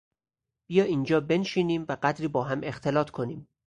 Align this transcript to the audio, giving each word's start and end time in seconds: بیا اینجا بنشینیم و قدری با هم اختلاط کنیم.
بیا 0.67 0.83
اینجا 0.83 1.19
بنشینیم 1.21 1.85
و 1.89 1.97
قدری 2.03 2.27
با 2.27 2.43
هم 2.43 2.59
اختلاط 2.63 3.09
کنیم. 3.09 3.47